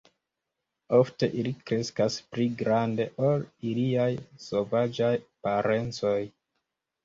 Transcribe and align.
Ofte 0.99 1.29
ili 1.41 1.51
kreskas 1.71 2.17
pli 2.33 2.47
grande 2.63 3.07
ol 3.29 3.45
iliaj 3.75 4.09
sovaĝaj 4.49 5.15
parencoj. 5.45 6.19